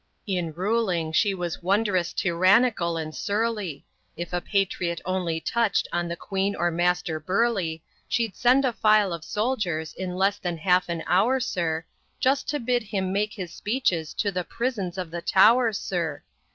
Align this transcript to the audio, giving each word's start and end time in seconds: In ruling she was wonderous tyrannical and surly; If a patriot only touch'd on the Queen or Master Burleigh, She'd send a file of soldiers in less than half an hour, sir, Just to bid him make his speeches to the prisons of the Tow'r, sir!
In 0.25 0.51
ruling 0.53 1.11
she 1.11 1.35
was 1.35 1.61
wonderous 1.61 2.11
tyrannical 2.11 2.97
and 2.97 3.13
surly; 3.13 3.85
If 4.17 4.33
a 4.33 4.41
patriot 4.41 4.99
only 5.05 5.39
touch'd 5.39 5.87
on 5.91 6.07
the 6.07 6.15
Queen 6.15 6.55
or 6.55 6.71
Master 6.71 7.19
Burleigh, 7.19 7.81
She'd 8.07 8.35
send 8.35 8.65
a 8.65 8.73
file 8.73 9.13
of 9.13 9.23
soldiers 9.23 9.93
in 9.93 10.15
less 10.15 10.39
than 10.39 10.57
half 10.57 10.89
an 10.89 11.03
hour, 11.05 11.39
sir, 11.39 11.85
Just 12.19 12.49
to 12.49 12.59
bid 12.59 12.81
him 12.81 13.13
make 13.13 13.33
his 13.33 13.53
speeches 13.53 14.15
to 14.15 14.31
the 14.31 14.43
prisons 14.43 14.97
of 14.97 15.11
the 15.11 15.21
Tow'r, 15.21 15.71
sir! 15.71 16.23